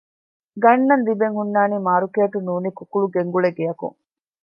ގަންނަން 0.63 1.03
ލިބެން 1.07 1.35
ހުންނާނީ 1.37 1.75
މާރުކޭޓުން 1.85 2.45
ނޫނީ 2.47 2.69
ކުކުޅު 2.77 3.07
ގެންގުޅޭ 3.15 3.49
ގެއަކުން 3.57 3.97